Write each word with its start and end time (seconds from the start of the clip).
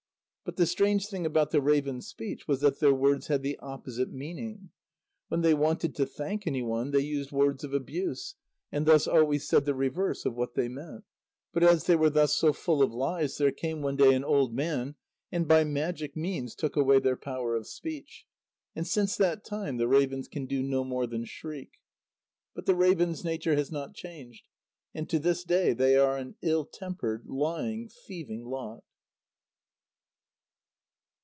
But 0.43 0.57
the 0.57 0.65
strange 0.65 1.07
thing 1.07 1.25
about 1.25 1.51
the 1.51 1.61
ravens' 1.61 2.07
speech 2.07 2.45
was 2.45 2.59
that 2.59 2.81
their 2.81 2.93
words 2.93 3.27
had 3.27 3.41
the 3.41 3.57
opposite 3.59 4.11
meaning. 4.11 4.71
When 5.29 5.41
they 5.43 5.53
wanted 5.53 5.95
to 5.95 6.05
thank 6.05 6.45
any 6.45 6.61
one, 6.63 6.91
they 6.91 6.99
used 6.99 7.31
words 7.31 7.63
of 7.63 7.73
abuse, 7.73 8.35
and 8.69 8.85
thus 8.85 9.07
always 9.07 9.47
said 9.47 9.63
the 9.63 9.73
reverse 9.75 10.25
of 10.25 10.35
what 10.35 10.55
they 10.55 10.67
meant. 10.67 11.05
But 11.53 11.63
as 11.63 11.85
they 11.85 11.95
were 11.95 12.09
thus 12.09 12.35
so 12.35 12.51
full 12.51 12.81
of 12.83 12.91
lies, 12.91 13.37
there 13.37 13.53
came 13.53 13.81
one 13.81 13.95
day 13.95 14.13
an 14.13 14.25
old 14.25 14.53
man, 14.53 14.95
and 15.31 15.47
by 15.47 15.63
magic 15.63 16.17
means 16.17 16.53
took 16.53 16.75
away 16.75 16.99
their 16.99 17.15
power 17.15 17.55
of 17.55 17.65
speech. 17.65 18.25
And 18.75 18.85
since 18.85 19.15
that 19.15 19.45
time 19.45 19.77
the 19.77 19.87
ravens 19.87 20.27
can 20.27 20.47
do 20.47 20.61
no 20.61 20.83
more 20.83 21.07
than 21.07 21.23
shriek. 21.23 21.77
But 22.53 22.65
the 22.65 22.75
ravens' 22.75 23.23
nature 23.23 23.55
has 23.55 23.71
not 23.71 23.93
changed, 23.95 24.49
and 24.93 25.09
to 25.09 25.17
this 25.17 25.45
day 25.45 25.71
they 25.71 25.95
are 25.95 26.17
an 26.17 26.35
ill 26.41 26.65
tempered, 26.65 27.27
lying, 27.27 27.87
thieving 27.87 28.43
lot. 28.43 28.83